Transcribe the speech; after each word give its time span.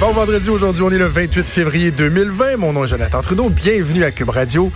Bon 0.00 0.12
vendredi, 0.12 0.48
aujourd'hui, 0.48 0.82
on 0.84 0.90
est 0.92 0.98
le 0.98 1.08
28 1.08 1.42
février 1.42 1.90
2020. 1.90 2.56
Mon 2.58 2.72
nom 2.72 2.84
est 2.84 2.88
Jonathan 2.88 3.20
Trudeau. 3.20 3.48
Bienvenue 3.48 4.04
à 4.04 4.12
Cube 4.12 4.28
Radio. 4.28 4.70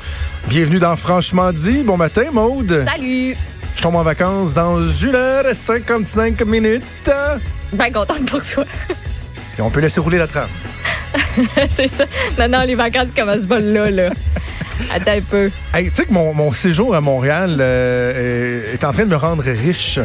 Bienvenue 0.49 0.81
dans 0.81 0.97
Franchement 0.97 1.53
dit. 1.53 1.85
Bon 1.85 1.97
matin, 1.97 2.25
Maude. 2.33 2.85
Salut! 2.85 3.37
Je 3.77 3.83
tombe 3.83 3.95
en 3.95 4.03
vacances 4.03 4.53
dans 4.53 4.81
1 4.81 5.15
heure 5.15 5.45
55 5.55 6.45
minutes. 6.45 6.83
Ben 7.73 7.93
contente 7.93 8.27
pour 8.27 8.43
toi. 8.43 8.65
Et 9.57 9.63
on 9.63 9.71
peut 9.71 9.79
laisser 9.79 10.01
rouler 10.01 10.19
la 10.19 10.27
trame. 10.27 10.49
c'est 11.71 11.87
ça. 11.87 12.05
Non, 12.37 12.49
non, 12.49 12.65
les 12.67 12.75
vacances 12.75 13.13
commencent 13.15 13.47
pas 13.47 13.61
là, 13.61 13.93
là. 13.93 14.11
Attends 14.93 15.13
un 15.13 15.21
peu. 15.21 15.51
Hey, 15.73 15.89
tu 15.89 15.95
sais 15.95 16.05
que 16.05 16.13
mon, 16.13 16.35
mon 16.35 16.53
séjour 16.53 16.97
à 16.97 17.01
Montréal 17.01 17.59
euh, 17.61 18.73
est 18.73 18.83
en 18.83 18.91
train 18.91 19.05
de 19.05 19.11
me 19.11 19.17
rendre 19.17 19.45
riche. 19.45 20.01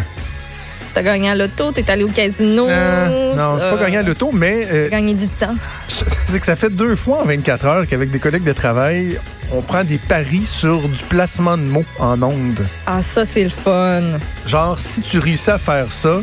T'as 0.98 1.04
gagné 1.04 1.30
à 1.30 1.36
l'auto, 1.36 1.72
t'es 1.72 1.88
allé 1.92 2.04
au 2.04 2.08
casino. 2.08 2.68
Euh, 2.68 3.36
non, 3.36 3.60
je 3.60 3.66
euh, 3.66 3.72
pas 3.72 3.84
gagné 3.84 3.98
à 3.98 4.02
l'auto, 4.02 4.32
mais 4.34 4.68
euh, 4.72 4.90
gagné 4.90 5.14
du 5.14 5.28
temps. 5.28 5.54
c'est 5.88 6.40
que 6.40 6.46
ça 6.48 6.56
fait 6.56 6.72
deux 6.72 6.96
fois 6.96 7.22
en 7.22 7.26
24 7.26 7.66
heures 7.68 7.88
qu'avec 7.88 8.10
des 8.10 8.18
collègues 8.18 8.44
de 8.44 8.52
travail, 8.52 9.20
on 9.52 9.62
prend 9.62 9.84
des 9.84 10.00
paris 10.00 10.44
sur 10.44 10.90
du 10.90 11.04
placement 11.04 11.56
de 11.56 11.68
mots 11.68 11.86
en 12.00 12.20
ondes. 12.24 12.66
Ah, 12.88 13.04
ça, 13.04 13.26
c'est 13.26 13.44
le 13.44 13.52
fun. 13.52 14.18
Genre, 14.48 14.80
si 14.80 15.02
tu 15.02 15.20
réussis 15.20 15.52
à 15.52 15.60
faire 15.60 15.92
ça, 15.92 16.22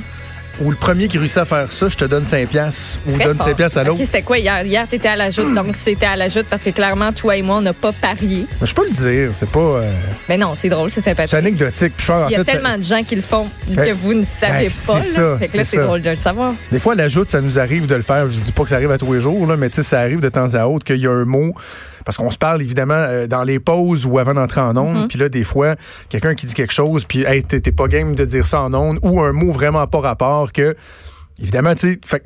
ou 0.60 0.70
le 0.70 0.76
premier 0.76 1.08
qui 1.08 1.18
réussit 1.18 1.38
à 1.38 1.44
faire 1.44 1.70
ça, 1.70 1.88
je 1.88 1.96
te 1.96 2.04
donne 2.04 2.24
5 2.24 2.48
piastres, 2.48 2.98
ou 3.08 3.12
donne 3.18 3.36
fort. 3.36 3.46
5 3.46 3.56
piastres 3.56 3.78
à 3.78 3.84
l'autre. 3.84 4.00
C'était 4.04 4.22
quoi? 4.22 4.38
Hier? 4.38 4.64
Hier, 4.64 4.86
t'étais 4.88 5.08
à 5.08 5.16
la 5.16 5.30
joute, 5.30 5.52
donc 5.54 5.74
c'était 5.74 6.06
à 6.06 6.16
la 6.16 6.28
joute 6.28 6.46
parce 6.48 6.62
que 6.62 6.70
clairement, 6.70 7.12
toi 7.12 7.36
et 7.36 7.42
moi, 7.42 7.56
on 7.56 7.60
n'a 7.62 7.72
pas 7.72 7.92
parié. 7.92 8.46
Mais 8.60 8.66
je 8.66 8.74
peux 8.74 8.84
le 8.86 8.92
dire, 8.92 9.30
c'est 9.32 9.48
pas... 9.50 9.58
euh, 9.58 9.90
Mais 10.28 10.36
non, 10.38 10.54
c'est 10.54 10.68
drôle, 10.68 10.90
c'est 10.90 11.00
c'est 11.00 11.10
sympathique. 11.10 11.34
anecdotique. 11.34 11.94
Puis 11.96 12.06
je 12.06 12.12
pense, 12.12 12.24
en 12.24 12.28
Il 12.28 12.32
y 12.32 12.34
a 12.36 12.38
fait, 12.38 12.44
ça- 12.50 12.52
tellement 12.58 12.78
de 12.78 12.82
gens 12.82 13.02
qui 13.02 13.16
le 13.16 13.22
font 13.22 13.46
que 13.68 13.74
Ben, 13.74 13.92
vous 13.94 14.14
ne 14.14 14.22
savez 14.24 14.64
ben, 14.64 14.70
c'est 14.70 14.86
pas. 14.92 14.98
là. 14.98 15.02
ça, 15.02 15.38
fait 15.38 15.48
que 15.48 15.56
là, 15.56 15.64
c'est 15.64 15.76
c'est 15.76 15.82
drôle 15.82 16.02
de 16.02 16.10
le 16.10 16.16
savoir. 16.16 16.52
Des 16.70 16.78
fois, 16.78 16.92
à 16.92 16.96
la 16.96 17.08
joute, 17.08 17.28
ça 17.28 17.40
nous 17.40 17.58
arrive 17.58 17.86
de 17.86 17.94
le 17.96 18.02
faire. 18.02 18.28
Je 18.30 18.38
dis 18.38 18.52
pas 18.52 18.62
que 18.62 18.68
ça 18.68 18.76
arrive 18.76 18.90
à 18.92 18.98
tous 18.98 19.12
les 19.12 19.20
jours, 19.20 19.46
là, 19.46 19.56
mais 19.56 19.68
tu 19.70 19.76
sais, 19.76 19.82
ça 19.82 20.00
arrive 20.00 20.20
de 20.20 20.28
temps 20.28 20.54
à 20.54 20.66
autre 20.66 20.84
qu'il 20.84 20.96
y 21.00 21.06
a 21.06 21.10
un 21.10 21.24
mot. 21.24 21.54
Parce 22.04 22.16
qu'on 22.16 22.30
se 22.30 22.38
parle 22.38 22.62
évidemment 22.62 22.94
euh, 22.94 23.26
dans 23.26 23.44
les 23.44 23.60
pauses 23.60 24.06
ou 24.06 24.18
avant 24.18 24.34
d'entrer 24.34 24.60
en 24.60 24.76
ondes. 24.76 25.04
Mm-hmm. 25.04 25.08
Puis 25.08 25.18
là, 25.18 25.28
des 25.28 25.44
fois, 25.44 25.76
quelqu'un 26.08 26.34
qui 26.34 26.46
dit 26.46 26.54
quelque 26.54 26.72
chose, 26.72 27.04
puis 27.04 27.22
hey, 27.22 27.42
t'es 27.42 27.72
pas 27.72 27.88
game 27.88 28.14
de 28.14 28.24
dire 28.24 28.46
ça 28.46 28.60
en 28.62 28.74
ondes, 28.74 28.98
ou 29.02 29.20
un 29.20 29.32
mot 29.32 29.50
vraiment 29.50 29.86
pas 29.86 30.00
rapport 30.00 30.52
que. 30.52 30.76
Évidemment, 31.40 31.74
tu 31.74 32.00
sais, 32.04 32.22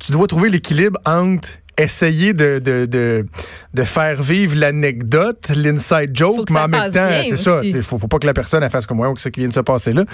tu 0.00 0.10
dois 0.10 0.26
trouver 0.26 0.50
l'équilibre 0.50 0.98
entre 1.06 1.48
essayer 1.78 2.32
de, 2.32 2.58
de, 2.58 2.86
de, 2.86 3.26
de 3.74 3.84
faire 3.84 4.22
vivre 4.22 4.56
l'anecdote, 4.56 5.50
l'inside 5.54 6.10
joke, 6.14 6.50
mais 6.50 6.60
en 6.60 6.68
même 6.68 6.90
temps, 6.90 7.08
c'est 7.28 7.36
ça. 7.36 7.60
Il 7.62 7.82
faut, 7.82 7.98
faut 7.98 8.08
pas 8.08 8.18
que 8.18 8.26
la 8.26 8.34
personne 8.34 8.62
elle 8.62 8.70
fasse 8.70 8.86
comme 8.86 8.98
moi, 8.98 9.08
ou 9.08 9.14
que 9.14 9.20
c'est 9.20 9.30
qui 9.30 9.40
vient 9.40 9.48
de 9.48 9.54
se 9.54 9.60
passer 9.60 9.92
là. 9.92 10.04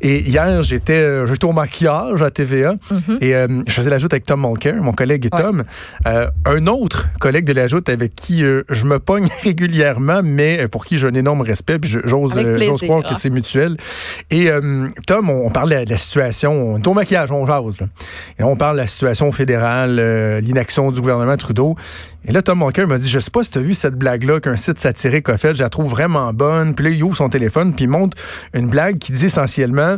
Et 0.00 0.20
hier, 0.20 0.62
j'étais 0.62 0.92
euh, 0.94 1.26
j'étais 1.26 1.44
au 1.44 1.52
maquillage 1.52 2.22
à 2.22 2.30
TVA 2.30 2.74
et 3.20 3.34
euh, 3.34 3.62
je 3.66 3.72
faisais 3.72 3.90
la 3.90 3.98
joute 3.98 4.12
avec 4.12 4.26
Tom 4.26 4.40
Mulcair, 4.46 4.76
mon 4.76 4.92
collègue 4.92 5.26
Ouais. 5.32 5.42
Tom. 5.42 5.64
Euh, 6.06 6.28
un 6.44 6.66
autre 6.68 7.08
collègue 7.18 7.46
de 7.46 7.52
la 7.52 7.66
joute 7.66 7.88
avec 7.88 8.14
qui 8.14 8.44
euh, 8.44 8.62
je 8.68 8.84
me 8.84 8.98
pogne 8.98 9.28
régulièrement, 9.42 10.20
mais 10.22 10.68
pour 10.68 10.84
qui 10.84 10.98
j'ai 10.98 11.08
un 11.08 11.14
énorme 11.14 11.40
respect, 11.40 11.78
puis 11.78 11.90
j'ose 12.04 12.32
croire 12.82 13.02
que 13.02 13.14
c'est 13.14 13.30
mutuel. 13.30 13.76
Et 14.30 14.48
Tom, 15.06 15.30
on, 15.30 15.46
on 15.46 15.50
parlait 15.50 15.84
de 15.84 15.90
la 15.90 15.96
situation, 15.96 16.52
on 16.52 16.78
est 16.78 16.86
au 16.86 16.94
maquillage, 16.94 17.32
on 17.32 17.46
jase. 17.46 17.80
Là. 17.80 17.86
Et 18.38 18.42
là, 18.42 18.48
on 18.48 18.56
parle 18.56 18.76
de 18.76 18.82
la 18.82 18.86
situation 18.86 19.32
fédérale, 19.32 20.40
l'inaction 20.40 20.90
du 20.92 21.00
gouvernement 21.06 21.36
Trudeau. 21.36 21.76
Et 22.24 22.32
là, 22.32 22.42
Tom 22.42 22.58
Mulcair 22.58 22.86
m'a 22.88 22.98
dit, 22.98 23.08
je 23.08 23.18
sais 23.18 23.30
pas 23.30 23.44
si 23.44 23.50
tu 23.50 23.58
as 23.58 23.62
vu 23.62 23.74
cette 23.74 23.94
blague-là 23.94 24.40
qu'un 24.40 24.56
site 24.56 24.78
satirique 24.78 25.28
a 25.28 25.38
faite, 25.38 25.56
je 25.56 25.62
la 25.62 25.70
trouve 25.70 25.88
vraiment 25.88 26.32
bonne. 26.32 26.74
Puis 26.74 26.84
là, 26.84 26.90
il 26.90 27.02
ouvre 27.02 27.16
son 27.16 27.28
téléphone, 27.28 27.74
puis 27.74 27.84
il 27.84 27.88
montre 27.88 28.16
une 28.54 28.68
blague 28.68 28.98
qui 28.98 29.12
dit 29.12 29.26
essentiellement, 29.26 29.96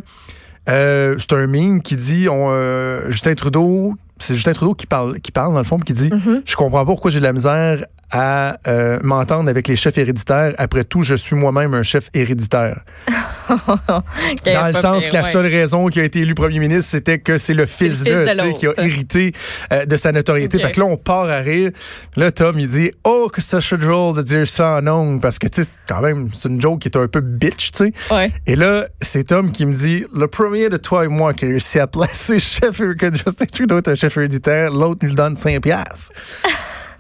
euh, 0.69 1.17
c'est 1.19 1.33
un 1.33 1.47
meme 1.47 1.83
qui 1.83 1.97
dit, 1.97 2.29
on, 2.29 2.49
euh, 2.51 3.11
Justin 3.11 3.35
Trudeau, 3.35 3.95
c'est 4.19 4.35
Justin 4.35 4.53
Trudeau 4.53 4.75
qui 4.75 4.87
parle, 4.87 5.21
qui 5.21 5.33
parle 5.33 5.53
dans 5.53 5.59
le 5.59 5.65
fond, 5.65 5.79
puis 5.79 5.95
qui 5.95 6.01
dit, 6.01 6.11
je 6.45 6.57
comprends 6.57 6.85
pas 6.85 6.93
pourquoi 6.93 7.11
j'ai 7.11 7.21
de 7.21 7.25
la 7.25 7.33
misère 7.33 7.85
à 8.11 8.59
euh, 8.67 8.99
m'entendre 9.03 9.49
avec 9.49 9.69
les 9.69 9.77
chefs 9.77 9.99
héréditaires. 9.99 10.55
Après 10.59 10.85
tout, 10.85 11.03
je 11.03 11.15
suis 11.15 11.37
moi-même 11.37 11.75
un 11.75 11.83
chef 11.83 12.11
héréditaire. 12.15 12.83
Dans 13.49 14.69
le 14.69 14.75
sens 14.75 15.07
que 15.07 15.15
la 15.15 15.25
seule 15.25 15.47
raison 15.47 15.87
qui 15.89 16.01
a 16.01 16.05
été 16.05 16.21
élu 16.21 16.35
premier 16.35 16.59
ministre, 16.59 16.91
c'était 16.91 17.19
que 17.19 17.39
c'est 17.39 17.55
le 17.55 17.67
fils 17.67 18.05
le 18.05 18.27
fils 18.27 18.37
de, 18.37 18.53
qui 18.53 18.67
a 18.67 18.73
hérité 18.79 19.33
euh, 19.73 19.87
de 19.87 19.97
sa 19.97 20.13
notoriété. 20.13 20.59
Ok. 20.59 20.63
Fait 20.65 20.73
que 20.73 20.81
là, 20.81 20.87
on 20.87 20.97
part 20.97 21.29
à 21.29 21.39
rire. 21.39 21.71
Là, 22.17 22.31
Tom, 22.31 22.59
il 22.59 22.69
dit 22.69 22.91
Oh, 23.05 23.29
que 23.33 23.41
ça 23.41 23.61
serait 23.61 23.81
drôle 23.81 24.17
de 24.17 24.23
dire 24.23 24.49
ça 24.49 24.81
en. 24.87 25.19
Parce 25.19 25.39
que, 25.39 25.47
tu 25.47 25.65
sais, 25.65 25.71
quand 25.87 26.01
même, 26.01 26.31
c'est 26.33 26.49
une 26.49 26.61
joke 26.61 26.81
qui 26.81 26.89
est 26.89 26.97
un 26.97 27.09
peu 27.09 27.21
bitch, 27.21 27.73
tu 27.73 27.79
sais. 27.79 27.93
Ouais. 28.11 28.31
Et 28.47 28.57
là, 28.57 28.87
c'est 29.01 29.25
Tom 29.25 29.53
qui 29.53 29.67
me 29.67 29.73
dit 29.73 30.05
Le 30.15 30.29
premier 30.29 30.69
de 30.69 30.77
toi 30.77 31.05
et 31.05 31.09
moi 31.09 31.35
qui 31.35 31.45
a 31.45 31.49
réussi 31.49 31.79
à 31.79 31.87
placer 31.87 32.39
chef 32.39 32.79
que 32.79 33.13
Justin 33.13 33.47
Trudeau 33.47 33.79
est 33.79 33.89
un 33.89 33.95
chef 33.95 34.17
héréditaire, 34.17 34.71
l'autre 34.71 35.01
nous 35.03 35.11
le 35.11 35.15
donne 35.15 35.37
5 35.37 35.61
piastres. 35.61 36.13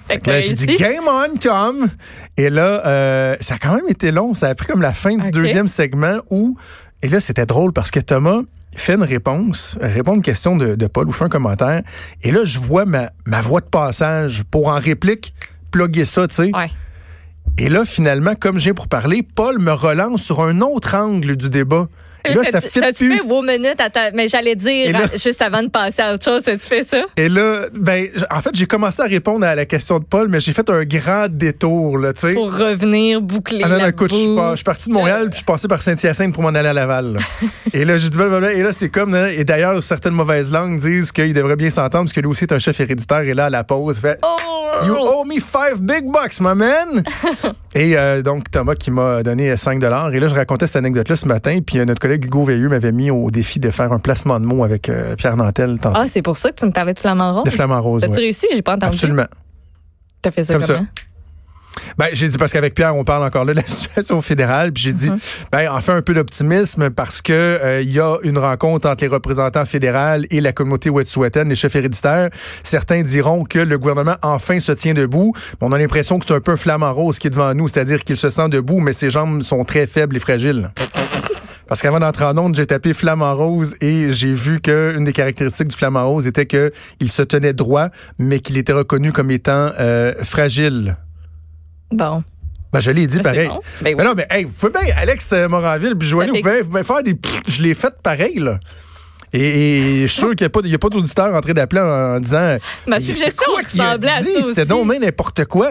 Fait 0.08 0.18
que 0.18 0.30
Là, 0.30 0.40
j'ai 0.40 0.54
dit. 0.54 0.76
Game 0.76 1.04
on, 1.06 1.36
Tom! 1.36 1.88
Et 2.36 2.50
là, 2.50 2.82
euh, 2.86 3.36
ça 3.40 3.54
a 3.54 3.58
quand 3.58 3.74
même 3.74 3.88
été 3.88 4.10
long. 4.10 4.34
Ça 4.34 4.48
a 4.48 4.54
pris 4.54 4.66
comme 4.66 4.82
la 4.82 4.92
fin 4.92 5.16
du 5.16 5.30
deuxième 5.30 5.68
segment 5.68 6.18
où. 6.30 6.56
Et 7.02 7.08
là, 7.08 7.20
c'était 7.20 7.46
drôle 7.46 7.72
parce 7.72 7.90
que 7.90 8.00
Thomas 8.00 8.40
fait 8.74 8.94
une 8.94 9.02
réponse, 9.02 9.78
répond 9.80 10.12
à 10.12 10.16
une 10.16 10.22
question 10.22 10.56
de, 10.56 10.74
de 10.74 10.86
Paul 10.86 11.08
ou 11.08 11.12
fait 11.12 11.24
un 11.24 11.28
commentaire. 11.28 11.82
Et 12.22 12.32
là, 12.32 12.40
je 12.44 12.58
vois 12.58 12.84
ma, 12.84 13.10
ma 13.26 13.40
voix 13.40 13.60
de 13.60 13.66
passage 13.66 14.44
pour 14.50 14.68
en 14.68 14.78
réplique 14.78 15.34
plugger 15.70 16.04
ça, 16.04 16.26
tu 16.26 16.34
sais. 16.34 16.50
Ouais. 16.54 16.70
Et 17.58 17.68
là, 17.68 17.84
finalement, 17.84 18.34
comme 18.34 18.58
j'ai 18.58 18.72
pour 18.72 18.88
parler, 18.88 19.22
Paul 19.22 19.58
me 19.58 19.72
relance 19.72 20.22
sur 20.22 20.42
un 20.42 20.60
autre 20.60 20.94
angle 20.94 21.36
du 21.36 21.50
débat. 21.50 21.88
Et 22.24 22.34
là, 22.34 22.42
ça 22.44 22.60
fit 22.60 22.80
tu 22.94 23.12
fait 23.16 23.20
wow 23.22 23.42
minute 23.42 23.80
à 23.80 23.90
ta- 23.90 24.10
Mais 24.12 24.28
j'allais 24.28 24.54
dire, 24.56 24.92
là- 24.92 25.08
juste 25.14 25.40
avant 25.40 25.62
de 25.62 25.68
passer 25.68 26.02
à 26.02 26.14
autre 26.14 26.24
chose, 26.24 26.42
tu 26.44 26.58
fais 26.58 26.82
ça? 26.82 27.02
Et 27.16 27.28
là, 27.28 27.66
ben, 27.72 28.06
en 28.34 28.40
fait, 28.42 28.50
j'ai 28.54 28.66
commencé 28.66 29.00
à 29.02 29.06
répondre 29.06 29.46
à 29.46 29.54
la 29.54 29.64
question 29.66 29.98
de 29.98 30.04
Paul, 30.04 30.28
mais 30.28 30.40
j'ai 30.40 30.52
fait 30.52 30.68
un 30.70 30.84
grand 30.84 31.26
détour, 31.30 31.98
là, 31.98 32.12
tu 32.12 32.20
sais. 32.20 32.34
Pour 32.34 32.52
revenir 32.54 33.20
boucler 33.22 33.60
Ah 33.62 33.68
non, 33.68 33.76
non, 33.76 33.82
la 33.82 33.88
écoute, 33.90 34.10
je 34.12 34.16
suis, 34.56 34.64
parti 34.64 34.88
de 34.88 34.94
Montréal, 34.94 35.22
puis 35.24 35.32
je 35.32 35.36
suis 35.36 35.44
passé 35.44 35.68
par 35.68 35.80
Saint-Hyacinthe 35.80 36.34
pour 36.34 36.42
m'en 36.42 36.48
aller 36.50 36.68
à 36.68 36.72
Laval. 36.72 37.14
là. 37.14 37.20
et 37.72 37.84
là, 37.84 37.98
j'ai 37.98 38.10
dit 38.10 38.16
blablabla. 38.16 38.52
Et 38.52 38.62
là, 38.62 38.72
c'est 38.72 38.88
comme, 38.88 39.14
et 39.14 39.44
d'ailleurs, 39.44 39.82
certaines 39.82 40.14
mauvaises 40.14 40.50
langues 40.50 40.78
disent 40.78 41.12
qu'il 41.12 41.32
devrait 41.32 41.56
bien 41.56 41.70
s'entendre, 41.70 42.04
parce 42.04 42.12
que 42.12 42.20
lui 42.20 42.28
aussi 42.28 42.44
est 42.44 42.52
un 42.52 42.58
chef 42.58 42.78
héréditaire, 42.80 43.20
et 43.20 43.34
là, 43.34 43.46
à 43.46 43.50
la 43.50 43.64
pause, 43.64 43.98
il 43.98 44.00
fait 44.08 44.18
Oh! 44.22 44.57
You 44.84 44.96
owe 44.96 45.24
me 45.24 45.40
five 45.40 45.80
big 45.80 46.04
bucks, 46.04 46.40
my 46.40 46.54
man! 46.54 47.02
et 47.74 47.96
euh, 47.96 48.22
donc, 48.22 48.50
Thomas 48.50 48.74
qui 48.74 48.90
m'a 48.90 49.22
donné 49.22 49.56
5 49.56 49.82
Et 49.82 49.88
là, 49.88 50.10
je 50.12 50.34
racontais 50.34 50.66
cette 50.66 50.76
anecdote-là 50.76 51.16
ce 51.16 51.26
matin, 51.26 51.58
puis 51.64 51.78
euh, 51.78 51.84
notre 51.84 52.00
collègue 52.00 52.24
Hugo 52.24 52.44
Veilleux 52.44 52.68
m'avait 52.68 52.92
mis 52.92 53.10
au 53.10 53.30
défi 53.30 53.60
de 53.60 53.70
faire 53.70 53.92
un 53.92 53.98
placement 53.98 54.38
de 54.40 54.46
mots 54.46 54.64
avec 54.64 54.88
euh, 54.88 55.16
Pierre 55.16 55.36
Nantel, 55.36 55.78
tantôt. 55.80 55.98
Ah, 55.98 56.06
c'est 56.08 56.22
pour 56.22 56.36
ça 56.36 56.50
que 56.50 56.56
tu 56.56 56.66
me 56.66 56.72
parlais 56.72 56.94
de 56.94 56.98
Flamand 56.98 57.34
Rose? 57.34 57.44
de 57.44 57.50
Flamand 57.50 57.82
Rose. 57.82 58.02
T'as-tu 58.02 58.14
ouais. 58.14 58.22
réussi? 58.22 58.46
J'ai 58.52 58.62
pas 58.62 58.74
entendu. 58.74 58.94
Absolument. 58.94 59.26
T'as 60.22 60.30
fait 60.30 60.44
ça 60.44 60.54
Comme 60.54 60.64
ça. 60.64 60.80
Ben, 61.98 62.08
j'ai 62.12 62.28
dit 62.28 62.38
parce 62.38 62.52
qu'avec 62.52 62.74
Pierre, 62.74 62.96
on 62.96 63.04
parle 63.04 63.24
encore 63.24 63.44
là 63.44 63.52
de 63.52 63.60
la 63.60 63.66
situation 63.66 64.20
fédérale, 64.20 64.72
puis 64.72 64.84
j'ai 64.84 64.92
dit, 64.92 65.10
ben, 65.52 65.68
enfin 65.70 65.96
un 65.96 66.02
peu 66.02 66.14
d'optimisme 66.14 66.90
parce 66.90 67.22
que 67.22 67.32
euh, 67.32 67.82
il 67.82 67.92
y 67.92 68.00
a 68.00 68.16
une 68.22 68.38
rencontre 68.38 68.88
entre 68.88 69.02
les 69.02 69.08
représentants 69.08 69.64
fédéraux 69.64 69.88
et 70.30 70.40
la 70.40 70.52
communauté 70.52 70.90
wet'suwet'en, 70.90 71.44
les 71.44 71.56
chefs 71.56 71.74
héréditaires. 71.74 72.30
Certains 72.62 73.02
diront 73.02 73.44
que 73.44 73.58
le 73.58 73.78
gouvernement 73.78 74.16
enfin 74.22 74.60
se 74.60 74.72
tient 74.72 74.94
debout. 74.94 75.32
On 75.60 75.72
a 75.72 75.78
l'impression 75.78 76.18
que 76.18 76.26
c'est 76.28 76.34
un 76.34 76.40
peu 76.40 76.56
flamant 76.56 76.92
rose 76.92 77.18
qui 77.18 77.26
est 77.26 77.30
devant 77.30 77.54
nous, 77.54 77.68
c'est-à-dire 77.68 78.04
qu'il 78.04 78.16
se 78.16 78.30
sent 78.30 78.48
debout, 78.48 78.80
mais 78.80 78.92
ses 78.92 79.10
jambes 79.10 79.42
sont 79.42 79.64
très 79.64 79.86
faibles 79.86 80.16
et 80.16 80.20
fragiles. 80.20 80.70
Parce 81.68 81.82
qu'avant 81.82 82.00
d'entrer 82.00 82.24
en 82.24 82.36
onde, 82.38 82.54
j'ai 82.54 82.66
tapé 82.66 82.94
flamant 82.94 83.34
rose 83.36 83.74
et 83.82 84.12
j'ai 84.12 84.32
vu 84.32 84.60
que 84.60 84.94
une 84.96 85.04
des 85.04 85.12
caractéristiques 85.12 85.68
du 85.68 85.76
flamant 85.76 86.08
rose 86.08 86.26
était 86.26 86.46
que 86.46 86.72
il 86.98 87.10
se 87.10 87.22
tenait 87.22 87.52
droit, 87.52 87.88
mais 88.18 88.40
qu'il 88.40 88.56
était 88.56 88.72
reconnu 88.72 89.12
comme 89.12 89.30
étant 89.30 89.70
euh, 89.78 90.14
fragile. 90.22 90.96
Bon. 91.90 92.22
Ben, 92.72 92.80
je 92.80 92.90
l'ai 92.90 93.06
dit 93.06 93.16
Mais 93.16 93.22
c'est 93.22 93.28
pareil. 93.30 93.48
bon. 93.48 93.60
Ben 93.80 93.88
oui. 93.90 93.94
Mais 93.96 94.04
non, 94.04 94.12
mais 94.14 94.26
hey, 94.30 94.44
vous 94.44 94.52
pouvez 94.52 94.72
bien, 94.72 94.94
Alex 94.96 95.32
euh, 95.32 95.48
Moranville 95.48 95.96
puis 95.96 96.06
Joanie, 96.08 96.28
vous 96.30 96.36
fait- 96.36 96.42
pouvez, 96.42 96.60
vous 96.62 96.70
pouvez 96.70 96.82
faire 96.82 97.02
des. 97.02 97.14
Je 97.48 97.62
l'ai 97.62 97.74
fait 97.74 97.94
pareil, 98.02 98.38
là. 98.38 98.58
Et, 99.32 99.40
et 99.40 100.00
je 100.02 100.06
suis 100.06 100.20
sûr 100.20 100.34
qu'il 100.34 100.44
n'y 100.44 100.74
a 100.74 100.78
pas, 100.78 100.88
pas 100.88 100.88
d'auditeurs 100.88 101.34
entrés 101.34 101.54
d'appeler 101.54 101.80
en, 101.82 102.16
en 102.16 102.20
disant. 102.20 102.58
Ma 102.86 103.00
suggestion 103.00 103.52
ressemblait 103.56 104.08
à 104.10 104.22
ça 104.22 104.40
C'était 104.48 104.64
donc 104.64 104.86
n'importe 104.86 105.44
quoi. 105.44 105.70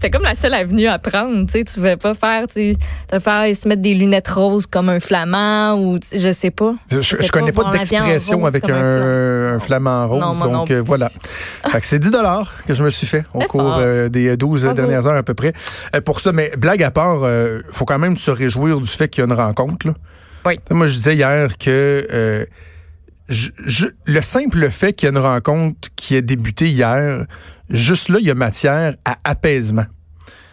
C'était 0.00 0.16
comme 0.16 0.22
la 0.22 0.34
seule 0.34 0.54
avenue 0.54 0.86
à 0.86 0.98
prendre. 0.98 1.44
Tu 1.44 1.52
sais, 1.52 1.64
tu 1.64 1.78
veux 1.78 1.94
pas 1.98 2.14
faire, 2.14 2.46
tu 2.46 2.74
sais, 3.10 3.20
faire 3.20 3.54
se 3.54 3.68
mettre 3.68 3.82
des 3.82 3.92
lunettes 3.92 4.28
roses 4.28 4.66
comme 4.66 4.88
un 4.88 4.98
flamand 4.98 5.74
ou 5.74 5.98
sais, 6.02 6.18
je 6.18 6.32
sais 6.32 6.50
pas. 6.50 6.74
Je, 6.90 7.02
sais 7.02 7.22
je 7.22 7.30
connais 7.30 7.52
pas 7.52 7.64
en 7.64 7.70
d'expression 7.70 8.46
avec 8.46 8.64
un, 8.70 9.58
flamand. 9.60 9.90
un 9.90 10.04
rose. 10.06 10.20
Non, 10.20 10.34
moi 10.34 10.46
non 10.46 10.52
donc, 10.60 10.70
euh, 10.70 10.80
voilà. 10.80 11.10
que 11.62 11.78
c'est 11.86 11.98
10 11.98 12.12
que 12.66 12.72
je 12.72 12.82
me 12.82 12.88
suis 12.88 13.06
fait 13.06 13.24
au 13.34 13.40
cours 13.40 13.76
euh, 13.78 14.08
des 14.08 14.38
12 14.38 14.62
Bravo. 14.62 14.74
dernières 14.74 15.06
heures 15.06 15.16
à 15.18 15.22
peu 15.22 15.34
près. 15.34 15.52
Euh, 15.94 16.00
pour 16.00 16.20
ça, 16.20 16.32
mais 16.32 16.50
blague 16.56 16.82
à 16.82 16.90
part, 16.90 17.28
faut 17.70 17.84
quand 17.84 17.98
même 17.98 18.16
se 18.16 18.30
réjouir 18.30 18.80
du 18.80 18.88
fait 18.88 19.08
qu'il 19.08 19.22
y 19.22 19.26
a 19.26 19.30
une 19.30 19.38
rencontre. 19.38 19.86
Là. 19.86 19.92
Oui. 20.46 20.58
Sais, 20.66 20.74
Moi, 20.74 20.86
je 20.86 20.94
disais 20.94 21.14
hier 21.14 21.58
que 21.58 22.46
je- 23.30 23.50
je- 23.64 23.86
le 24.04 24.20
simple 24.20 24.70
fait 24.70 24.92
qu'il 24.92 25.06
y 25.06 25.08
a 25.08 25.12
une 25.12 25.18
rencontre 25.24 25.88
qui 25.96 26.16
a 26.16 26.20
débuté 26.20 26.68
hier, 26.68 27.24
juste 27.70 28.08
là, 28.10 28.18
il 28.20 28.26
y 28.26 28.30
a 28.30 28.34
matière 28.34 28.94
à 29.06 29.16
apaisement. 29.24 29.86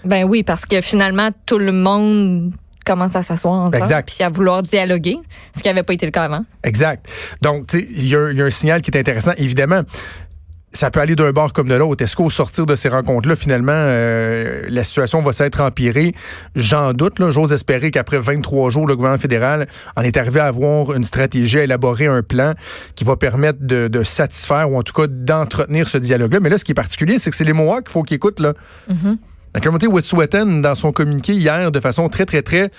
Ben 0.06 0.24
oui, 0.24 0.44
parce 0.44 0.66
que 0.66 0.80
finalement, 0.80 1.30
tout 1.46 1.58
le 1.60 1.72
monde 1.74 2.54
commence 2.86 3.18
à 3.18 3.24
s'asseoir 3.24 3.54
ensemble 3.56 3.76
Exact. 3.78 4.08
puis 4.08 4.24
à 4.24 4.30
vouloir 4.30 4.62
dialoguer, 4.62 5.18
ce 5.54 5.62
qui 5.62 5.68
n'avait 5.68 5.84
pas 5.84 5.94
été 5.94 6.06
le 6.06 6.12
cas 6.14 6.24
avant. 6.24 6.46
Exact. 6.64 7.06
Donc, 7.42 7.74
y, 7.74 7.80
il 7.80 8.08
y 8.08 8.16
a 8.16 8.46
un 8.46 8.50
signal 8.50 8.82
qui 8.82 8.92
est 8.92 8.98
intéressant. 8.98 9.34
Évidemment, 9.38 9.82
ça 10.74 10.92
peut 10.92 11.00
aller 11.00 11.16
d'un 11.16 11.32
bord 11.32 11.54
comme 11.54 11.70
de 11.70 11.76
l'autre. 11.76 12.04
Est-ce 12.04 12.16
qu'au 12.16 12.30
sortir 12.30 12.66
de 12.66 12.76
ces 12.76 12.90
rencontres-là, 12.90 13.36
finalement, 13.36 13.72
euh, 13.74 14.64
la 14.68 14.84
situation 14.84 15.22
va 15.22 15.32
s'être 15.32 15.62
empirée? 15.62 16.14
J'en 16.56 16.94
doute. 16.94 17.16
J'ose 17.32 17.54
espérer 17.54 17.90
qu'après 17.90 18.20
23 18.20 18.70
jours, 18.70 18.86
le 18.86 18.96
gouvernement 18.96 19.20
fédéral 19.20 19.68
en 19.96 20.02
est 20.02 20.18
arrivé 20.18 20.40
à 20.40 20.46
avoir 20.46 20.94
une 20.94 21.04
stratégie, 21.04 21.60
à 21.60 21.64
élaborer 21.64 22.08
un 22.08 22.22
plan 22.22 22.54
qui 22.96 23.06
va 23.06 23.16
permettre 23.16 23.60
de, 23.62 24.04
satisfaire 24.04 24.72
ou 24.72 24.78
en 24.78 24.84
tout 24.84 24.94
cas 24.94 25.08
d'entretenir 25.08 25.88
ce 25.88 25.98
dialogue-là. 25.98 26.40
Mais 26.40 26.50
là, 26.50 26.58
ce 26.58 26.66
qui 26.66 26.74
est 26.74 26.76
particulier, 26.76 27.18
c'est 27.18 27.30
que 27.30 27.36
c'est 27.36 27.44
les 27.44 27.54
Mohawks 27.54 27.86
qu'il 27.86 27.92
faut 27.92 28.04
qu'ils 28.04 28.16
écoutent. 28.16 28.40
Là. 28.40 28.54
Mm-hmm. 28.90 29.18
La 29.56 29.62
communauté 29.62 29.88
Wet'suwet'en, 29.88 30.62
dans 30.62 30.76
son 30.76 30.92
communiqué 30.92 31.34
hier, 31.34 31.72
de 31.72 31.80
façon 31.80 32.10
très, 32.10 32.26
très, 32.26 32.42
très 32.42 32.70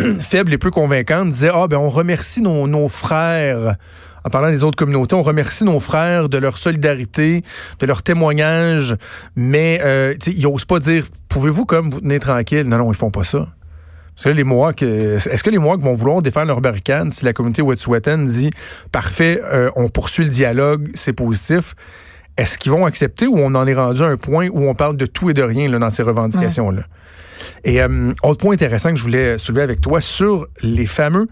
faible 0.18 0.52
et 0.52 0.58
peu 0.58 0.70
convaincante, 0.70 1.28
disait 1.28 1.50
«Ah, 1.54 1.68
ben 1.68 1.76
on 1.76 1.90
remercie 1.90 2.40
nos, 2.40 2.66
nos 2.66 2.88
frères 2.88 3.76
en 4.24 4.30
parlant 4.30 4.50
des 4.50 4.64
autres 4.64 4.76
communautés. 4.76 5.14
On 5.14 5.22
remercie 5.22 5.64
nos 5.64 5.78
frères 5.78 6.28
de 6.28 6.38
leur 6.38 6.58
solidarité, 6.58 7.42
de 7.78 7.86
leur 7.86 8.02
témoignage, 8.02 8.96
mais 9.36 9.80
euh, 9.82 10.14
ils 10.26 10.42
n'osent 10.42 10.64
pas 10.64 10.80
dire 10.80 11.06
pouvez-vous 11.28 11.64
comme 11.64 11.90
vous 11.90 12.00
tenir 12.00 12.20
tranquille? 12.20 12.68
Non, 12.68 12.78
non, 12.78 12.92
ils 12.92 12.96
font 12.96 13.10
pas 13.10 13.24
ça. 13.24 13.48
Parce 14.14 14.24
que 14.24 14.30
les 14.30 14.44
Mohawks, 14.44 14.82
euh, 14.82 15.18
est-ce 15.18 15.42
que 15.42 15.50
les 15.50 15.58
Mohawks 15.58 15.80
vont 15.80 15.94
vouloir 15.94 16.22
défendre 16.22 16.46
leur 16.46 16.60
barricade 16.60 17.10
si 17.10 17.24
la 17.24 17.32
communauté 17.32 17.62
Wet'suwet'en 17.62 18.18
dit 18.18 18.50
parfait, 18.92 19.40
euh, 19.44 19.70
on 19.74 19.88
poursuit 19.88 20.24
le 20.24 20.30
dialogue, 20.30 20.90
c'est 20.94 21.12
positif? 21.12 21.74
Est-ce 22.36 22.58
qu'ils 22.58 22.72
vont 22.72 22.84
accepter 22.86 23.26
ou 23.26 23.38
on 23.38 23.54
en 23.54 23.66
est 23.66 23.74
rendu 23.74 24.02
à 24.02 24.06
un 24.06 24.16
point 24.16 24.48
où 24.48 24.68
on 24.68 24.74
parle 24.74 24.96
de 24.96 25.06
tout 25.06 25.30
et 25.30 25.34
de 25.34 25.42
rien 25.42 25.68
là, 25.68 25.78
dans 25.78 25.90
ces 25.90 26.02
revendications-là? 26.02 26.82
Et 27.64 27.82
euh, 27.82 28.12
autre 28.22 28.38
point 28.38 28.54
intéressant 28.54 28.90
que 28.90 28.96
je 28.96 29.02
voulais 29.02 29.38
soulever 29.38 29.62
avec 29.62 29.80
toi 29.80 30.00
sur 30.00 30.46
les 30.62 30.86
fameux 30.86 31.28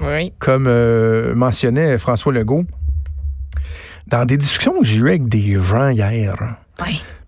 OK-47 0.00 0.32
comme 0.38 0.66
euh, 0.66 1.34
mentionnait 1.34 1.98
François 1.98 2.32
Legault, 2.32 2.64
dans 4.06 4.24
des 4.24 4.36
discussions 4.36 4.78
que 4.78 4.84
j'ai 4.84 4.98
eues 4.98 5.08
avec 5.08 5.28
des 5.28 5.54
gens 5.54 5.88
hier. 5.88 6.56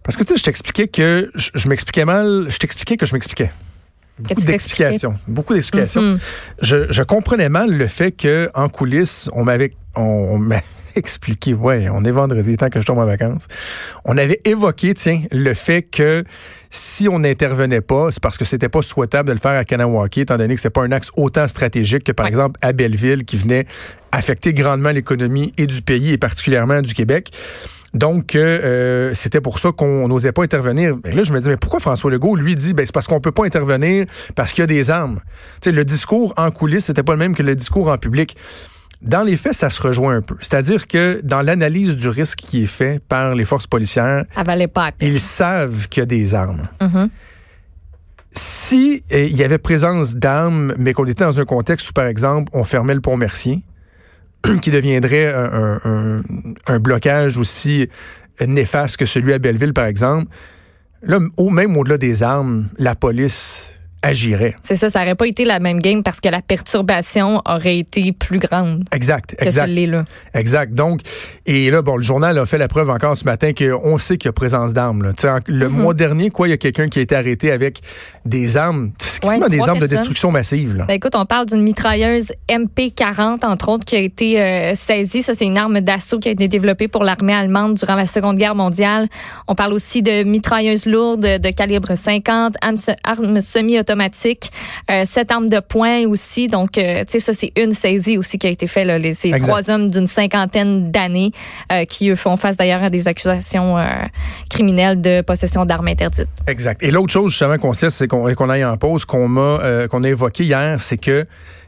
Parce 0.03 0.17
que 0.17 0.25
tu 0.25 0.33
sais, 0.33 0.39
je 0.39 0.45
t'expliquais 0.45 0.89
que 0.89 1.31
je, 1.35 1.69
m'expliquais 1.69 2.05
mal, 2.05 2.47
je 2.49 2.59
t'expliquais 2.59 2.97
que 2.97 3.07
je 3.07 3.15
m'expliquais. 3.15 3.51
Beaucoup 4.19 4.41
d'explications. 4.43 5.19
Beaucoup 5.27 5.55
d'explications. 5.55 6.03
Mm-hmm. 6.03 6.93
je, 6.93 7.03
comprenais 7.03 7.49
mal 7.49 7.71
le 7.71 7.87
fait 7.87 8.13
que 8.13 8.51
en 8.55 8.69
coulisses, 8.69 9.31
on 9.33 9.45
m'avait 9.45 9.75
on, 9.97 10.39
expliqué, 10.97 11.55
ouais, 11.55 11.89
on 11.91 12.05
est 12.05 12.11
vendredi, 12.11 12.57
tant 12.57 12.69
que 12.69 12.81
je 12.81 12.87
tombe 12.87 12.99
en 12.99 13.07
vacances. 13.07 13.47
On 14.05 14.17
avait 14.17 14.41
évoqué, 14.45 14.95
tiens, 14.95 15.23
le 15.31 15.55
fait 15.55 15.83
que 15.83 16.25
si 16.71 17.09
on 17.09 17.19
n'intervenait 17.19 17.81
pas, 17.81 18.11
c'est 18.11 18.23
parce 18.23 18.39
que 18.39 18.45
c'était 18.45 18.69
pas 18.69 18.83
souhaitable 18.83 19.29
de 19.29 19.33
le 19.33 19.41
faire 19.41 19.59
à 19.59 19.65
Kanawaki, 19.65 20.21
étant 20.21 20.39
donné 20.39 20.55
que 20.55 20.61
c'était 20.61 20.71
pas 20.71 20.83
un 20.83 20.93
axe 20.93 21.11
autant 21.17 21.49
stratégique 21.49 22.05
que, 22.05 22.13
par 22.13 22.27
exemple, 22.27 22.59
à 22.63 22.73
Belleville, 22.73 23.25
qui 23.25 23.37
venait 23.37 23.67
affecter 24.13 24.55
grandement 24.55 24.91
l'économie 24.91 25.53
et 25.57 25.67
du 25.67 25.83
pays 25.83 26.13
et 26.13 26.19
particulièrement 26.19 26.81
du 26.83 26.95
Québec. 26.95 27.33
Donc, 27.93 28.37
euh, 28.37 29.13
c'était 29.15 29.41
pour 29.41 29.59
ça 29.59 29.73
qu'on 29.73 30.07
n'osait 30.07 30.31
pas 30.31 30.45
intervenir. 30.45 30.97
Et 31.05 31.11
là, 31.11 31.25
je 31.25 31.33
me 31.33 31.41
dis, 31.41 31.49
mais 31.49 31.57
pourquoi 31.57 31.81
François 31.81 32.11
Legault, 32.11 32.37
lui, 32.37 32.55
dit, 32.55 32.73
ben, 32.73 32.87
c'est 32.87 32.95
parce 32.95 33.09
qu'on 33.09 33.21
peut 33.21 33.33
pas 33.33 33.45
intervenir 33.45 34.07
parce 34.37 34.53
qu'il 34.53 34.63
y 34.63 34.65
a 34.65 34.69
des 34.69 34.91
armes? 34.91 35.19
Tu 35.61 35.71
sais, 35.71 35.73
le 35.73 35.85
discours 35.85 36.33
en 36.37 36.51
coulisses, 36.53 36.85
c'était 36.85 37.03
pas 37.03 37.13
le 37.13 37.19
même 37.19 37.35
que 37.35 37.43
le 37.43 37.57
discours 37.57 37.89
en 37.89 37.99
public. 37.99 38.37
Dans 39.03 39.23
les 39.23 39.37
faits, 39.37 39.55
ça 39.55 39.71
se 39.71 39.81
rejoint 39.81 40.17
un 40.17 40.23
peu. 40.23 40.37
C'est-à-dire 40.41 40.87
que 40.87 41.21
dans 41.25 41.41
l'analyse 41.41 41.97
du 41.97 42.09
risque 42.09 42.41
qui 42.41 42.65
est 42.65 42.67
fait 42.67 43.01
par 43.03 43.35
les 43.35 43.47
forces 43.47 43.67
policières, 43.67 44.25
ils 45.01 45.21
savent 45.21 45.89
qu'il 45.89 46.03
y 46.03 46.05
a 46.05 46.07
des 46.07 46.35
armes. 46.35 46.69
Mm-hmm. 46.81 47.09
Si 48.31 49.03
eh, 49.11 49.27
il 49.27 49.37
y 49.37 49.43
avait 49.43 49.59
présence 49.59 50.17
d'armes, 50.17 50.75
mais 50.79 50.93
qu'on 50.93 51.07
était 51.07 51.25
dans 51.25 51.41
un 51.41 51.45
contexte 51.45 51.91
où, 51.91 51.93
par 51.93 52.07
exemple, 52.07 52.51
on 52.55 52.63
fermait 52.63 52.95
le 52.95 53.01
pont 53.01 53.17
Mercier, 53.17 53.63
qui 54.61 54.71
deviendrait 54.71 55.33
un, 55.35 56.23
un, 56.67 56.79
blocage 56.79 57.39
aussi 57.39 57.89
néfaste 58.47 58.99
que 58.99 59.07
celui 59.07 59.33
à 59.33 59.39
Belleville, 59.39 59.75
par 59.75 59.87
exemple, 59.87 60.31
là, 61.03 61.19
même 61.39 61.77
au-delà 61.77 61.99
des 61.99 62.23
armes, 62.23 62.69
la 62.79 62.95
police 62.95 63.71
agirait. 64.03 64.55
C'est 64.63 64.77
ça, 64.77 64.91
ça 64.91 65.01
n'aurait 65.01 65.15
pas 65.15 65.27
été 65.27 65.45
la 65.45 65.61
même 65.61 65.81
game 65.81 66.03
parce 66.03 66.21
que 66.21 66.29
la 66.29 66.43
perturbation 66.43 67.43
aurait 67.45 67.79
été 67.79 68.13
plus 68.13 68.39
grande. 68.39 68.85
Exact, 68.93 69.37
exact. 69.39 69.67
là. 69.69 70.05
Exact. 70.35 70.73
Donc, 70.75 71.01
et 71.47 71.71
là, 71.71 71.83
bon, 71.83 71.97
le 71.97 72.03
journal 72.03 72.39
a 72.39 72.47
fait 72.47 72.59
la 72.59 72.69
preuve 72.69 72.91
encore 72.91 73.17
ce 73.17 73.25
matin 73.25 73.53
qu'on 73.53 73.99
sait 73.99 74.17
qu'il 74.17 74.29
y 74.29 74.31
a 74.31 74.33
présence 74.33 74.73
d'armes. 74.73 75.03
Le 75.03 75.13
mm-hmm. 75.13 75.69
mois 75.69 75.95
dernier, 75.95 76.31
quoi, 76.31 76.49
il 76.49 76.51
y 76.51 76.55
a 76.55 76.57
quelqu'un 76.57 76.89
qui 76.89 76.99
a 76.99 77.03
été 77.03 77.15
arrêté 77.15 77.51
avec 77.51 77.81
des 78.25 78.57
armes, 78.57 78.93
quasiment 79.21 79.49
des 79.49 79.61
armes 79.61 79.79
de 79.79 79.87
destruction 79.87 80.31
massive. 80.31 80.77
Là? 80.77 80.85
Ben, 80.87 80.95
écoute, 80.95 81.15
on 81.15 81.27
parle 81.27 81.47
d'une 81.47 81.63
mitrailleuse 81.63 82.33
MP40, 82.49 83.45
entre 83.45 83.69
autres, 83.69 83.85
qui 83.85 83.97
a 83.97 84.01
été 84.01 84.41
euh, 84.41 84.75
saisie. 84.75 85.23
Ça, 85.23 85.35
c'est 85.35 85.47
une 85.47 85.59
arme 85.59 85.81
d'assaut 85.81 86.19
qui 86.19 86.29
a 86.29 86.33
été 86.33 86.49
développée 86.49 86.89
pour 86.89 87.05
l'armée 87.05 87.35
allemande 87.35 87.75
durant 87.75 87.97
la 87.97 88.07
Seconde 88.07 88.37
Guerre 88.37 88.55
mondiale. 88.55 89.09
On 89.47 89.55
parle 89.55 89.73
aussi 89.73 90.03
de 90.03 90.25
mitrailleuses 90.25 90.87
lourdes 90.87 91.21
de 91.21 91.51
calibre 91.51 91.95
50, 91.95 92.55
armes 92.63 93.41
semi-automatiques 93.41 93.91
automatique, 93.91 94.51
euh, 94.91 95.05
sept 95.05 95.31
armes 95.31 95.49
de 95.49 95.61
poing 95.61 96.07
aussi. 96.07 96.49
Donc, 96.49 96.79
euh, 96.79 97.01
tu 97.01 97.13
sais, 97.13 97.21
ça, 97.21 97.33
c'est 97.33 97.53
une 97.57 97.73
saisie 97.73 98.19
aussi 98.19 98.39
qui 98.39 98.47
a 98.47 98.51
été 98.51 98.67
faite. 98.67 98.87
Là, 98.87 98.99
les, 98.99 99.15
ces 99.15 99.31
trois 99.33 99.71
hommes 99.71 99.91
d'une 99.91 100.07
cinquantaine 100.07 100.91
d'années 100.91 101.33
euh, 101.73 101.85
qui, 101.85 102.11
eux, 102.11 102.17
font 102.17 102.37
face 102.37 102.57
d'ailleurs 102.57 102.83
à 102.83 102.91
des 102.91 103.09
accusations 103.09 103.77
criminelles 104.49 105.01
de 105.01 105.23
possession 105.23 105.65
d'armes 105.65 105.89
interdites. 105.89 106.29
Exact. 106.47 106.83
Et 106.83 106.91
l'autre 106.91 107.13
chose, 107.13 107.31
justement, 107.31 107.59
qu'on 107.59 107.73
sait, 107.73 107.91
c'est 107.91 108.07
qu'on 108.07 108.33
qu'on 108.35 108.49
aille 108.49 108.65
en 108.65 108.77
pause, 108.77 109.05
qu'on 109.11 109.29
m'a 109.29 109.89
qu'on 109.89 110.05
a 110.05 110.09
évoqué 110.09 110.45
hier, 110.45 110.81
c'est 110.81 110.97
que 110.97 111.27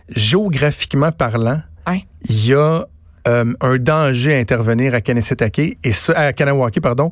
géographiquement 0.08 1.10
parlant, 1.12 1.60
il 2.28 2.46
y 2.46 2.54
a 2.54 2.86
euh, 3.28 3.52
un 3.60 3.76
danger 3.78 4.34
à 4.34 4.38
intervenir 4.38 4.94
à 4.94 5.00
Kanesetake 5.00 5.58
et 5.58 5.92
à 6.14 6.32
Kanawaki, 6.32 6.80
pardon. 6.80 7.10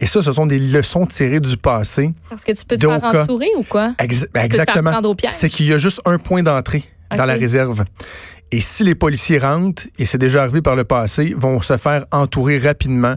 Et 0.00 0.06
ça, 0.06 0.22
ce 0.22 0.32
sont 0.32 0.46
des 0.46 0.58
leçons 0.58 1.06
tirées 1.06 1.40
du 1.40 1.56
passé. 1.56 2.12
Parce 2.28 2.44
que 2.44 2.52
tu 2.52 2.64
peux 2.64 2.76
te 2.76 2.86
faire 2.86 3.04
entourer 3.04 3.50
ou 3.56 3.62
quoi? 3.62 3.94
Ben, 4.32 4.42
exactement. 4.42 4.92
C'est 5.28 5.48
qu'il 5.48 5.66
y 5.66 5.72
a 5.72 5.78
juste 5.78 6.00
un 6.04 6.18
point 6.18 6.42
d'entrée 6.42 6.84
dans 7.16 7.26
la 7.26 7.34
réserve. 7.34 7.84
Et 8.52 8.60
si 8.60 8.84
les 8.84 8.94
policiers 8.94 9.38
rentrent, 9.38 9.84
et 9.98 10.04
c'est 10.04 10.18
déjà 10.18 10.42
arrivé 10.42 10.60
par 10.60 10.76
le 10.76 10.84
passé, 10.84 11.34
vont 11.36 11.60
se 11.62 11.76
faire 11.76 12.06
entourer 12.10 12.58
rapidement 12.58 13.16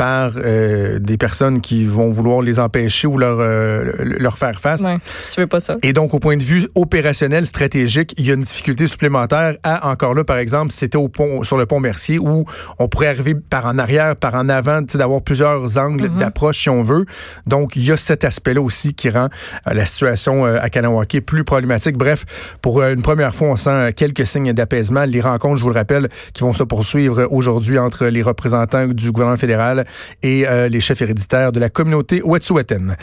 par 0.00 0.32
euh, 0.36 0.98
des 0.98 1.18
personnes 1.18 1.60
qui 1.60 1.84
vont 1.84 2.08
vouloir 2.08 2.40
les 2.40 2.58
empêcher 2.58 3.06
ou 3.06 3.18
leur 3.18 3.36
euh, 3.38 3.92
leur 3.98 4.38
faire 4.38 4.58
face. 4.58 4.80
Ouais, 4.80 4.96
tu 5.30 5.42
veux 5.42 5.46
pas 5.46 5.60
ça. 5.60 5.76
Et 5.82 5.92
donc 5.92 6.14
au 6.14 6.18
point 6.18 6.38
de 6.38 6.42
vue 6.42 6.66
opérationnel 6.74 7.44
stratégique, 7.44 8.14
il 8.16 8.26
y 8.26 8.30
a 8.30 8.34
une 8.34 8.40
difficulté 8.40 8.86
supplémentaire 8.86 9.56
à 9.62 9.90
encore 9.90 10.14
là 10.14 10.24
par 10.24 10.38
exemple, 10.38 10.72
c'était 10.72 10.96
au 10.96 11.08
pont 11.08 11.42
sur 11.42 11.58
le 11.58 11.66
pont 11.66 11.80
Mercier 11.80 12.18
où 12.18 12.46
on 12.78 12.88
pourrait 12.88 13.08
arriver 13.08 13.34
par 13.34 13.66
en 13.66 13.76
arrière, 13.76 14.16
par 14.16 14.36
en 14.36 14.48
avant, 14.48 14.80
d'avoir 14.80 15.20
plusieurs 15.20 15.76
angles 15.76 16.06
mm-hmm. 16.06 16.18
d'approche 16.18 16.62
si 16.62 16.70
on 16.70 16.82
veut. 16.82 17.04
Donc 17.46 17.76
il 17.76 17.84
y 17.84 17.92
a 17.92 17.98
cet 17.98 18.24
aspect-là 18.24 18.62
aussi 18.62 18.94
qui 18.94 19.10
rend 19.10 19.28
euh, 19.66 19.74
la 19.74 19.84
situation 19.84 20.46
à 20.46 20.70
Kanawaki 20.70 21.20
plus 21.20 21.44
problématique. 21.44 21.98
Bref, 21.98 22.56
pour 22.62 22.82
une 22.82 23.02
première 23.02 23.34
fois, 23.34 23.48
on 23.48 23.56
sent 23.56 23.92
quelques 23.92 24.26
signes 24.26 24.54
d'apaisement. 24.54 25.04
Les 25.04 25.20
rencontres, 25.20 25.58
je 25.58 25.62
vous 25.62 25.68
le 25.68 25.74
rappelle, 25.74 26.08
qui 26.32 26.40
vont 26.40 26.54
se 26.54 26.62
poursuivre 26.62 27.28
aujourd'hui 27.30 27.78
entre 27.78 28.06
les 28.06 28.22
représentants 28.22 28.86
du 28.86 29.12
gouvernement 29.12 29.36
fédéral 29.36 29.84
et 30.22 30.46
euh, 30.46 30.68
les 30.68 30.80
chefs 30.80 31.02
héréditaires 31.02 31.52
de 31.52 31.60
la 31.60 31.68
communauté 31.68 32.22
Wet'suwet'en. 32.22 32.94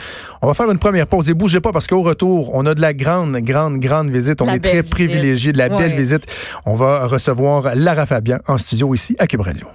On 0.41 0.48
va 0.48 0.53
faire 0.53 0.70
une 0.72 0.79
première 0.79 1.08
pause 1.08 1.29
et 1.29 1.34
bougez 1.34 1.60
pas 1.60 1.72
parce 1.72 1.88
qu'au 1.88 2.01
retour, 2.01 2.51
on 2.53 2.65
a 2.65 2.74
de 2.74 2.82
la 2.82 2.94
grande, 2.94 3.38
grande, 3.38 3.79
grande 3.79 4.10
visite. 4.10 4.41
On 4.41 4.51
est 4.51 4.60
très 4.60 4.84
privilégié 4.84 5.51
de 5.51 5.58
la 5.58 5.70
belle 5.70 5.96
visite. 5.96 6.25
On 6.65 6.74
va 6.74 7.08
recevoir 7.08 7.75
Lara 7.75 8.06
Fabian 8.06 8.39
en 8.48 8.58
studio 8.58 8.94
ici 8.94 9.15
à 9.20 9.27
Cube 9.27 9.41
Radio. 9.41 9.67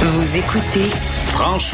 Vous 0.00 0.36
écoutez 0.36 0.90
Franchement. 1.26 1.70